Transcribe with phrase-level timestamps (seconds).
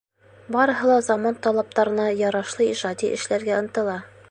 [0.53, 3.99] —Барыһы ла заман талаптарына ярашлы ижади эшләргә ынтыла.